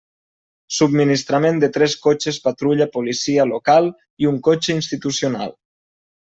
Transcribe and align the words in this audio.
Subministrament 0.77 1.59
de 1.63 1.69
tres 1.75 1.97
cotxes 2.07 2.41
patrulla 2.47 2.89
policia 2.97 3.47
local 3.53 3.93
i 4.25 4.33
un 4.33 4.43
cotxe 4.51 4.77
institucional. 4.81 5.59